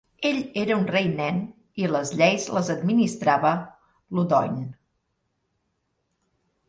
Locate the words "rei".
0.91-1.09